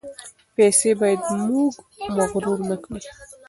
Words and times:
پیسې 0.55 0.91
باید 0.99 1.21
موږ 1.49 1.73
مغرور 2.15 2.59
نکړي. 2.69 3.01